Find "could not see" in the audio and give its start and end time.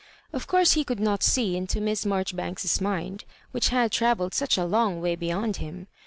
0.83-1.55